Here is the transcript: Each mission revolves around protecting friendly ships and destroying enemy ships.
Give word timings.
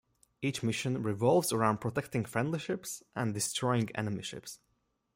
Each 0.41 0.63
mission 0.63 1.03
revolves 1.03 1.53
around 1.53 1.79
protecting 1.79 2.25
friendly 2.25 2.57
ships 2.57 3.03
and 3.15 3.35
destroying 3.35 3.95
enemy 3.95 4.23
ships. 4.23 4.57